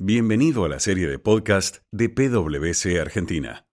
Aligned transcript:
Bienvenido 0.00 0.64
a 0.64 0.68
la 0.68 0.78
serie 0.78 1.08
de 1.08 1.18
podcast 1.18 1.78
de 1.90 2.08
PwC 2.08 3.00
Argentina. 3.00 3.64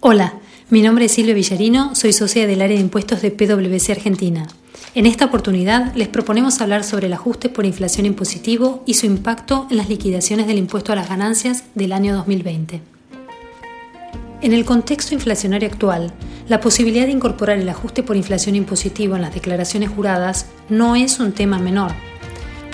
Hola, 0.00 0.34
mi 0.68 0.82
nombre 0.82 1.06
es 1.06 1.12
Silvia 1.12 1.32
Villarino, 1.32 1.94
soy 1.94 2.12
socia 2.12 2.46
del 2.46 2.60
área 2.60 2.76
de 2.76 2.82
impuestos 2.82 3.22
de 3.22 3.30
PwC 3.30 3.90
Argentina. 3.90 4.46
En 4.94 5.06
esta 5.06 5.24
oportunidad 5.24 5.94
les 5.94 6.08
proponemos 6.08 6.60
hablar 6.60 6.84
sobre 6.84 7.06
el 7.06 7.14
ajuste 7.14 7.48
por 7.48 7.64
inflación 7.64 8.04
impositivo 8.04 8.82
y 8.84 8.92
su 8.92 9.06
impacto 9.06 9.66
en 9.70 9.78
las 9.78 9.88
liquidaciones 9.88 10.46
del 10.46 10.58
impuesto 10.58 10.92
a 10.92 10.96
las 10.96 11.08
ganancias 11.08 11.64
del 11.74 11.94
año 11.94 12.14
2020. 12.16 12.82
En 14.42 14.52
el 14.52 14.66
contexto 14.66 15.14
inflacionario 15.14 15.70
actual, 15.70 16.12
la 16.48 16.60
posibilidad 16.60 17.06
de 17.06 17.12
incorporar 17.12 17.58
el 17.58 17.68
ajuste 17.70 18.02
por 18.02 18.14
inflación 18.14 18.56
impositivo 18.56 19.16
en 19.16 19.22
las 19.22 19.32
declaraciones 19.32 19.88
juradas 19.88 20.44
no 20.68 20.96
es 20.96 21.18
un 21.18 21.32
tema 21.32 21.58
menor 21.58 21.92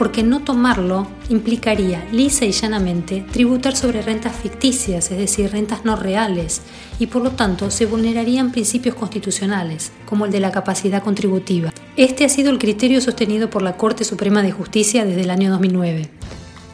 porque 0.03 0.25
no 0.25 0.41
tomarlo 0.41 1.07
implicaría 1.29 2.05
lisa 2.11 2.45
y 2.45 2.51
llanamente 2.51 3.25
tributar 3.31 3.77
sobre 3.77 4.03
rentas 4.03 4.35
ficticias, 4.35 5.13
es 5.13 5.17
decir, 5.17 5.53
rentas 5.53 5.85
no 5.85 5.95
reales, 5.95 6.63
y 6.99 7.07
por 7.07 7.23
lo 7.23 7.31
tanto 7.31 7.71
se 7.71 7.87
vulnerarían 7.87 8.51
principios 8.51 8.97
constitucionales, 8.97 9.93
como 10.05 10.27
el 10.27 10.33
de 10.33 10.41
la 10.41 10.51
capacidad 10.51 11.05
contributiva. 11.05 11.71
Este 11.97 12.25
ha 12.25 12.29
sido 12.29 12.51
el 12.51 12.59
criterio 12.59 13.01
sostenido 13.01 13.49
por 13.49 13.63
la 13.63 13.77
Corte 13.77 14.03
Suprema 14.03 14.43
de 14.43 14.51
Justicia 14.51 15.05
desde 15.05 15.21
el 15.21 15.31
año 15.31 15.53
2009. 15.53 16.09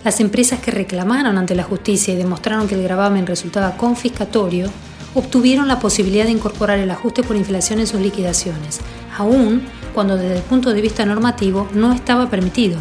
Las 0.05 0.20
empresas 0.20 0.60
que 0.60 0.70
reclamaron 0.70 1.36
ante 1.36 1.55
la 1.55 1.64
justicia 1.64 2.14
y 2.14 2.16
demostraron 2.16 2.66
que 2.66 2.77
el 2.77 2.83
gravamen 2.83 3.27
resultaba 3.27 3.77
confiscatorio, 3.77 4.70
obtuvieron 5.14 5.69
la 5.69 5.80
posibilidad 5.80 6.24
de 6.24 6.30
incorporar 6.30 6.78
el 6.78 6.91
ajuste 6.91 7.22
por 7.22 7.36
inflación 7.36 7.78
en 7.78 7.88
sus 7.88 8.00
liquidaciones, 8.00 8.80
aun 9.19 9.60
cuando 9.92 10.16
desde 10.16 10.36
el 10.36 10.42
punto 10.45 10.72
de 10.72 10.80
vista 10.80 11.05
normativo 11.05 11.69
no 11.74 11.92
estaba 11.92 12.30
permitido. 12.30 12.78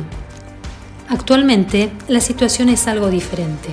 Actualmente, 1.10 1.90
la 2.10 2.20
situación 2.20 2.68
es 2.68 2.86
algo 2.88 3.10
diferente. 3.10 3.70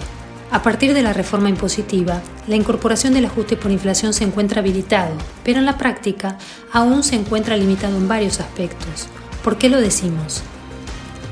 A 0.52 0.62
partir 0.62 0.94
de 0.94 1.02
la 1.02 1.12
reforma 1.12 1.48
impositiva, 1.48 2.22
la 2.46 2.54
incorporación 2.54 3.12
del 3.12 3.24
ajuste 3.24 3.56
por 3.56 3.72
inflación 3.72 4.14
se 4.14 4.22
encuentra 4.22 4.60
habilitado, 4.60 5.16
pero 5.42 5.58
en 5.58 5.66
la 5.66 5.76
práctica 5.76 6.38
aún 6.72 7.02
se 7.02 7.16
encuentra 7.16 7.56
limitado 7.56 7.96
en 7.96 8.06
varios 8.06 8.38
aspectos. 8.38 9.08
¿Por 9.42 9.58
qué 9.58 9.68
lo 9.68 9.80
decimos? 9.80 10.42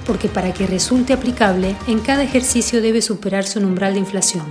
Porque 0.04 0.26
para 0.26 0.52
que 0.52 0.66
resulte 0.66 1.12
aplicable, 1.12 1.76
en 1.86 2.00
cada 2.00 2.24
ejercicio 2.24 2.82
debe 2.82 3.00
superarse 3.00 3.60
un 3.60 3.66
umbral 3.66 3.92
de 3.92 4.00
inflación. 4.00 4.46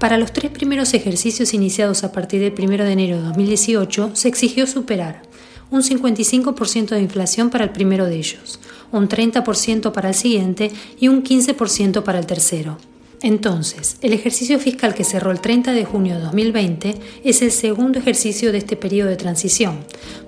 Para 0.00 0.18
los 0.18 0.32
tres 0.32 0.50
primeros 0.50 0.94
ejercicios 0.94 1.54
iniciados 1.54 2.02
a 2.02 2.10
partir 2.10 2.40
del 2.40 2.54
1 2.60 2.82
de 2.82 2.92
enero 2.92 3.18
de 3.18 3.22
2018, 3.22 4.10
se 4.14 4.26
exigió 4.26 4.66
superar 4.66 5.22
un 5.70 5.82
55% 5.82 6.90
de 6.90 7.00
inflación 7.00 7.50
para 7.50 7.64
el 7.64 7.70
primero 7.70 8.04
de 8.06 8.16
ellos, 8.16 8.60
un 8.92 9.08
30% 9.08 9.92
para 9.92 10.10
el 10.10 10.14
siguiente 10.14 10.70
y 11.00 11.08
un 11.08 11.24
15% 11.24 12.02
para 12.02 12.18
el 12.18 12.26
tercero. 12.26 12.78
Entonces, 13.22 13.98
el 14.00 14.12
ejercicio 14.12 14.58
fiscal 14.58 14.94
que 14.94 15.04
cerró 15.04 15.30
el 15.30 15.40
30 15.40 15.72
de 15.72 15.84
junio 15.84 16.16
de 16.16 16.22
2020 16.22 16.94
es 17.22 17.40
el 17.40 17.52
segundo 17.52 18.00
ejercicio 18.00 18.50
de 18.50 18.58
este 18.58 18.76
periodo 18.76 19.10
de 19.10 19.16
transición, 19.16 19.78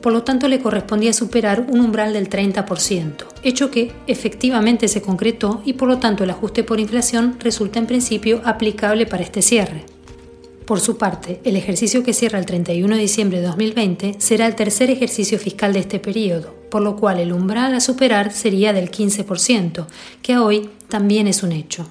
por 0.01 0.13
lo 0.13 0.23
tanto 0.23 0.47
le 0.47 0.61
correspondía 0.61 1.13
superar 1.13 1.67
un 1.69 1.81
umbral 1.81 2.13
del 2.13 2.31
30%, 2.31 3.25
hecho 3.43 3.73
que 3.73 3.91
efectivamente 4.07 4.87
se 4.87 5.03
concretó 5.03 5.61
y 5.65 5.73
por 5.73 5.89
lo 5.89 5.99
tanto 5.99 6.23
el 6.23 6.31
ajuste 6.31 6.63
por 6.63 6.79
inflación 6.79 7.37
resulta 7.41 7.81
en 7.81 7.87
principio 7.87 8.41
aplicable 8.45 9.07
para 9.07 9.25
este 9.25 9.43
cierre. 9.43 9.85
Por 10.65 10.79
su 10.81 10.97
parte, 10.97 11.41
el 11.43 11.57
ejercicio 11.57 12.05
que 12.05 12.15
cierra 12.15 12.39
el 12.39 12.47
31 12.47 12.95
de 12.95 13.03
diciembre 13.03 13.41
de 13.41 13.47
2020 13.49 14.15
será 14.19 14.47
el 14.47 14.55
tercer 14.55 14.89
ejercicio 14.89 15.39
fiscal 15.41 15.73
de 15.73 15.81
este 15.81 15.99
periodo, 15.99 16.55
por 16.75 16.83
lo 16.83 16.97
cual 16.97 17.21
el 17.21 17.33
umbral 17.33 17.73
a 17.73 17.81
superar 17.81 18.33
sería 18.33 18.73
del 18.73 18.91
15%, 18.91 19.87
que 20.23 20.39
hoy 20.39 20.71
también 20.89 21.29
es 21.29 21.45
un 21.45 21.53
hecho. 21.53 21.87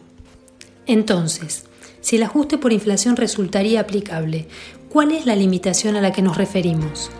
Entonces, 0.85 1.63
si 2.01 2.17
el 2.17 2.23
ajuste 2.23 2.57
por 2.57 2.73
inflación 2.73 3.15
resultaría 3.15 3.79
aplicable, 3.79 4.45
¿cuál 4.89 5.13
es 5.13 5.25
la 5.25 5.37
limitación 5.37 5.95
a 5.95 6.01
la 6.01 6.11
que 6.11 6.21
nos 6.21 6.35
referimos? 6.35 7.11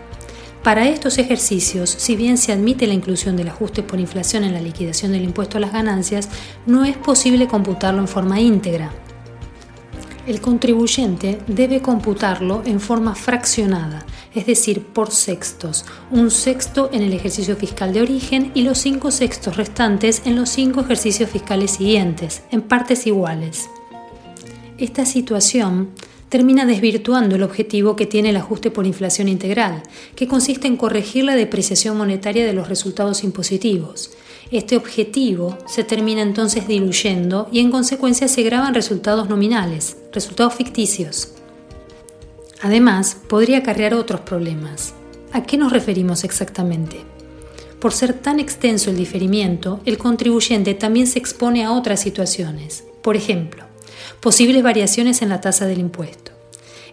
Para 0.62 0.90
estos 0.90 1.18
ejercicios, 1.20 1.90
si 1.90 2.18
bien 2.18 2.38
se 2.38 2.52
admite 2.52 2.86
la 2.86 2.96
inclusión 2.96 3.38
del 3.38 3.48
ajuste 3.48 3.82
por 3.82 4.02
inflación 4.02 4.44
en 4.44 4.52
la 4.52 4.60
liquidación 4.60 5.14
del 5.14 5.24
impuesto 5.24 5.56
a 5.56 5.62
las 5.62 5.72
ganancias, 5.72 6.28
no 6.66 6.84
es 6.84 6.98
posible 6.98 7.48
computarlo 7.48 8.02
en 8.02 8.10
forma 8.10 8.42
íntegra, 8.42 8.92
el 10.28 10.42
contribuyente 10.42 11.40
debe 11.48 11.82
computarlo 11.82 12.64
en 12.66 12.80
forma 12.80 13.16
fraccionada, 13.16 14.06
es 14.34 14.46
decir, 14.46 14.82
por 14.82 15.12
sextos, 15.12 15.86
un 16.12 16.32
sexto 16.32 16.90
en 16.94 17.02
el 17.02 17.14
ejercicio 17.14 17.56
fiscal 17.56 17.94
de 17.94 18.02
origen 18.02 18.52
y 18.54 18.62
los 18.62 18.78
cinco 18.78 19.12
sextos 19.12 19.58
restantes 19.58 20.22
en 20.26 20.36
los 20.36 20.50
cinco 20.50 20.82
ejercicios 20.82 21.30
fiscales 21.30 21.72
siguientes, 21.72 22.44
en 22.52 22.62
partes 22.62 23.06
iguales. 23.06 23.70
Esta 24.78 25.06
situación 25.06 25.90
termina 26.34 26.66
desvirtuando 26.66 27.36
el 27.36 27.44
objetivo 27.44 27.96
que 27.96 28.08
tiene 28.08 28.32
el 28.32 28.38
ajuste 28.38 28.72
por 28.72 28.88
inflación 28.88 29.28
integral, 29.28 29.84
que 30.16 30.28
consiste 30.28 30.66
en 30.66 30.78
corregir 30.78 31.26
la 31.26 31.36
depreciación 31.36 31.96
monetaria 31.96 32.44
de 32.44 32.54
los 32.54 32.68
resultados 32.68 33.24
impositivos, 33.24 34.10
este 34.50 34.76
objetivo 34.76 35.60
se 35.68 35.84
termina 35.84 36.24
entonces 36.24 36.68
diluyendo 36.68 37.48
y 37.52 37.60
en 37.60 37.70
consecuencia 37.70 38.28
se 38.28 38.42
graban 38.42 38.74
resultados 38.74 39.30
nominales, 39.30 39.98
resultados 40.12 40.56
ficticios. 40.56 41.34
Además, 42.64 43.16
podría 43.28 43.60
acarrear 43.60 43.94
otros 43.94 44.22
problemas. 44.22 44.96
¿A 45.34 45.44
qué 45.44 45.56
nos 45.56 45.72
referimos 45.72 46.24
exactamente? 46.24 46.98
Por 47.80 47.94
ser 47.94 48.14
tan 48.14 48.40
extenso 48.40 48.90
el 48.90 48.98
diferimiento, 48.98 49.82
el 49.86 50.00
contribuyente 50.00 50.74
también 50.74 51.06
se 51.06 51.20
expone 51.20 51.64
a 51.64 51.74
otras 51.74 52.00
situaciones. 52.00 52.86
Por 53.04 53.16
ejemplo, 53.16 53.66
posibles 54.20 54.64
variaciones 54.64 55.22
en 55.22 55.30
la 55.30 55.40
tasa 55.40 55.68
del 55.68 55.78
impuesto 55.78 56.23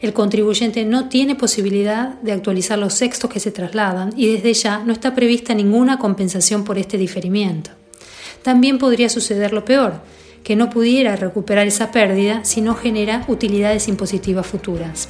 el 0.01 0.13
contribuyente 0.15 0.85
no 0.85 1.09
tiene 1.09 1.35
posibilidad 1.35 2.15
de 2.21 2.33
actualizar 2.33 2.79
los 2.79 2.95
sextos 2.95 3.31
que 3.31 3.41
se 3.41 3.51
trasladan 3.51 4.13
y 4.17 4.33
desde 4.33 4.55
ya 4.55 4.79
no 4.79 4.93
está 4.93 5.15
prevista 5.15 5.55
ninguna 5.55 5.99
compensación 5.99 6.65
por 6.65 6.79
este 6.79 6.97
diferimiento. 6.97 7.71
También 8.43 8.79
podría 8.79 9.11
suceder 9.11 9.53
lo 9.53 9.65
peor, 9.65 10.01
que 10.43 10.57
no 10.57 10.71
pudiera 10.71 11.17
recuperar 11.17 11.67
esa 11.67 11.91
pérdida 11.93 12.45
si 12.45 12.63
no 12.63 12.75
genera 12.75 13.25
utilidades 13.29 13.89
impositivas 13.89 14.47
futuras. 14.47 15.09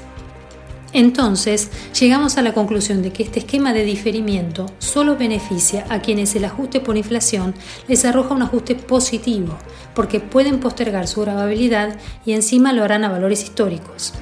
Entonces, 0.92 1.70
llegamos 1.98 2.36
a 2.36 2.42
la 2.42 2.52
conclusión 2.52 3.00
de 3.00 3.12
que 3.12 3.22
este 3.22 3.38
esquema 3.38 3.72
de 3.72 3.84
diferimiento 3.84 4.66
solo 4.80 5.16
beneficia 5.16 5.86
a 5.88 6.02
quienes 6.02 6.34
el 6.34 6.44
ajuste 6.44 6.80
por 6.80 6.96
inflación 6.96 7.54
les 7.86 8.04
arroja 8.04 8.34
un 8.34 8.42
ajuste 8.42 8.74
positivo, 8.74 9.56
porque 9.94 10.18
pueden 10.18 10.58
postergar 10.58 11.06
su 11.06 11.20
grababilidad 11.20 11.96
y 12.26 12.32
encima 12.32 12.72
lo 12.72 12.82
harán 12.82 13.04
a 13.04 13.08
valores 13.08 13.44
históricos. 13.44 14.14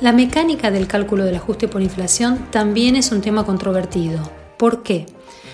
La 0.00 0.12
mecánica 0.12 0.70
del 0.70 0.86
cálculo 0.86 1.24
del 1.24 1.34
ajuste 1.34 1.66
por 1.66 1.82
inflación 1.82 2.46
también 2.52 2.94
es 2.94 3.10
un 3.10 3.20
tema 3.20 3.44
controvertido. 3.44 4.30
¿Por 4.56 4.84
qué? 4.84 5.06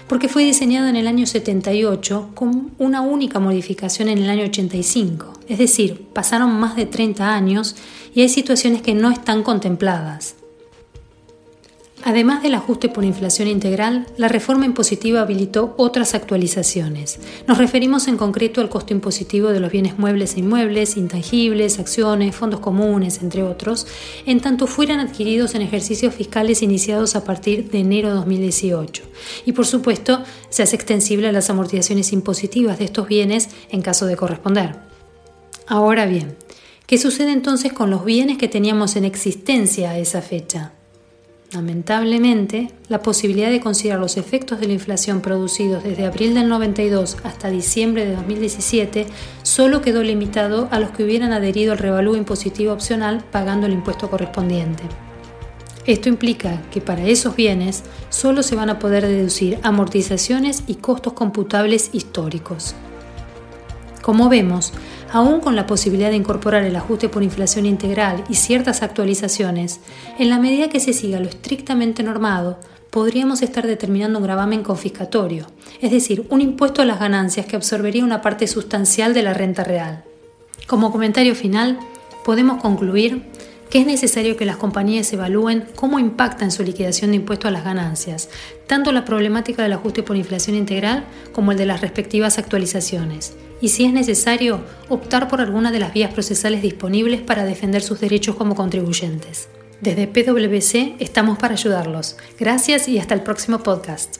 Porque 0.06 0.28
fue 0.28 0.44
diseñado 0.44 0.86
en 0.86 0.96
el 0.96 1.06
año 1.06 1.24
78 1.24 2.32
con 2.34 2.72
una 2.76 3.00
única 3.00 3.40
modificación 3.40 4.10
en 4.10 4.18
el 4.18 4.28
año 4.28 4.44
85. 4.44 5.32
Es 5.48 5.56
decir, 5.56 6.08
pasaron 6.12 6.60
más 6.60 6.76
de 6.76 6.84
30 6.84 7.34
años 7.34 7.74
y 8.14 8.20
hay 8.20 8.28
situaciones 8.28 8.82
que 8.82 8.92
no 8.92 9.10
están 9.10 9.42
contempladas. 9.42 10.36
Además 12.06 12.42
del 12.42 12.54
ajuste 12.54 12.90
por 12.90 13.02
inflación 13.02 13.48
integral, 13.48 14.06
la 14.18 14.28
reforma 14.28 14.66
impositiva 14.66 15.22
habilitó 15.22 15.74
otras 15.78 16.14
actualizaciones. 16.14 17.18
Nos 17.46 17.56
referimos 17.56 18.08
en 18.08 18.18
concreto 18.18 18.60
al 18.60 18.68
costo 18.68 18.92
impositivo 18.92 19.48
de 19.48 19.58
los 19.58 19.72
bienes 19.72 19.98
muebles 19.98 20.34
e 20.34 20.40
inmuebles, 20.40 20.98
intangibles, 20.98 21.78
acciones, 21.78 22.36
fondos 22.36 22.60
comunes, 22.60 23.22
entre 23.22 23.42
otros, 23.42 23.86
en 24.26 24.40
tanto 24.40 24.66
fueran 24.66 25.00
adquiridos 25.00 25.54
en 25.54 25.62
ejercicios 25.62 26.14
fiscales 26.14 26.60
iniciados 26.60 27.16
a 27.16 27.24
partir 27.24 27.70
de 27.70 27.78
enero 27.78 28.10
de 28.10 28.16
2018. 28.16 29.02
Y 29.46 29.52
por 29.52 29.64
supuesto, 29.64 30.22
se 30.50 30.62
hace 30.62 30.76
extensible 30.76 31.28
a 31.28 31.32
las 31.32 31.48
amortizaciones 31.48 32.12
impositivas 32.12 32.78
de 32.78 32.84
estos 32.84 33.08
bienes 33.08 33.48
en 33.70 33.80
caso 33.80 34.04
de 34.04 34.16
corresponder. 34.16 34.76
Ahora 35.66 36.04
bien, 36.04 36.36
¿qué 36.86 36.98
sucede 36.98 37.32
entonces 37.32 37.72
con 37.72 37.88
los 37.88 38.04
bienes 38.04 38.36
que 38.36 38.48
teníamos 38.48 38.94
en 38.96 39.06
existencia 39.06 39.92
a 39.92 39.98
esa 39.98 40.20
fecha? 40.20 40.74
Lamentablemente, 41.54 42.72
la 42.88 43.00
posibilidad 43.00 43.48
de 43.48 43.60
considerar 43.60 44.00
los 44.00 44.16
efectos 44.16 44.58
de 44.58 44.66
la 44.66 44.72
inflación 44.72 45.20
producidos 45.20 45.84
desde 45.84 46.04
abril 46.04 46.34
del 46.34 46.48
92 46.48 47.18
hasta 47.22 47.48
diciembre 47.48 48.04
de 48.04 48.16
2017 48.16 49.06
solo 49.44 49.80
quedó 49.80 50.02
limitado 50.02 50.66
a 50.72 50.80
los 50.80 50.90
que 50.90 51.04
hubieran 51.04 51.32
adherido 51.32 51.70
al 51.70 51.78
revalúo 51.78 52.16
impositivo 52.16 52.72
opcional 52.72 53.22
pagando 53.30 53.68
el 53.68 53.72
impuesto 53.72 54.10
correspondiente. 54.10 54.82
Esto 55.86 56.08
implica 56.08 56.60
que 56.72 56.80
para 56.80 57.06
esos 57.06 57.36
bienes 57.36 57.84
solo 58.08 58.42
se 58.42 58.56
van 58.56 58.70
a 58.70 58.80
poder 58.80 59.06
deducir 59.06 59.60
amortizaciones 59.62 60.64
y 60.66 60.76
costos 60.76 61.12
computables 61.12 61.90
históricos. 61.92 62.74
Como 64.02 64.28
vemos, 64.28 64.72
aún 65.14 65.38
con 65.38 65.54
la 65.54 65.68
posibilidad 65.68 66.10
de 66.10 66.16
incorporar 66.16 66.64
el 66.64 66.74
ajuste 66.74 67.08
por 67.08 67.22
inflación 67.22 67.66
integral 67.66 68.24
y 68.28 68.34
ciertas 68.34 68.82
actualizaciones, 68.82 69.78
en 70.18 70.28
la 70.28 70.40
medida 70.40 70.68
que 70.68 70.80
se 70.80 70.92
siga 70.92 71.20
lo 71.20 71.28
estrictamente 71.28 72.02
normado, 72.02 72.58
podríamos 72.90 73.40
estar 73.40 73.64
determinando 73.64 74.18
un 74.18 74.24
gravamen 74.24 74.64
confiscatorio, 74.64 75.46
es 75.80 75.92
decir, 75.92 76.26
un 76.30 76.40
impuesto 76.40 76.82
a 76.82 76.84
las 76.84 76.98
ganancias 76.98 77.46
que 77.46 77.54
absorbería 77.54 78.02
una 78.02 78.22
parte 78.22 78.48
sustancial 78.48 79.14
de 79.14 79.22
la 79.22 79.34
renta 79.34 79.62
real. 79.62 80.02
Como 80.66 80.90
comentario 80.90 81.36
final, 81.36 81.78
podemos 82.24 82.60
concluir 82.60 83.22
que 83.70 83.78
es 83.78 83.86
necesario 83.86 84.36
que 84.36 84.44
las 84.44 84.56
compañías 84.56 85.12
evalúen 85.12 85.64
cómo 85.76 86.00
impacta 86.00 86.44
en 86.44 86.50
su 86.50 86.64
liquidación 86.64 87.12
de 87.12 87.18
impuestos 87.18 87.48
a 87.48 87.52
las 87.52 87.64
ganancias, 87.64 88.30
tanto 88.66 88.90
la 88.90 89.04
problemática 89.04 89.62
del 89.62 89.74
ajuste 89.74 90.02
por 90.02 90.16
inflación 90.16 90.56
integral 90.56 91.04
como 91.32 91.52
el 91.52 91.58
de 91.58 91.66
las 91.66 91.82
respectivas 91.82 92.38
actualizaciones, 92.38 93.34
y 93.64 93.68
si 93.68 93.86
es 93.86 93.94
necesario, 93.94 94.60
optar 94.90 95.26
por 95.26 95.40
alguna 95.40 95.72
de 95.72 95.78
las 95.78 95.94
vías 95.94 96.12
procesales 96.12 96.60
disponibles 96.60 97.22
para 97.22 97.46
defender 97.46 97.80
sus 97.80 97.98
derechos 97.98 98.36
como 98.36 98.54
contribuyentes. 98.54 99.48
Desde 99.80 100.06
PwC 100.06 100.96
estamos 100.98 101.38
para 101.38 101.54
ayudarlos. 101.54 102.18
Gracias 102.38 102.88
y 102.88 102.98
hasta 102.98 103.14
el 103.14 103.22
próximo 103.22 103.60
podcast. 103.60 104.18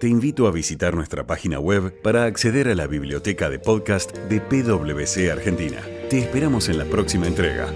Te 0.00 0.08
invito 0.08 0.46
a 0.46 0.52
visitar 0.52 0.94
nuestra 0.94 1.26
página 1.26 1.60
web 1.60 2.00
para 2.00 2.24
acceder 2.24 2.68
a 2.68 2.74
la 2.74 2.86
biblioteca 2.86 3.50
de 3.50 3.58
podcast 3.58 4.16
de 4.16 4.40
PwC 4.40 5.30
Argentina. 5.30 5.82
Te 6.08 6.18
esperamos 6.18 6.70
en 6.70 6.78
la 6.78 6.86
próxima 6.86 7.26
entrega. 7.26 7.74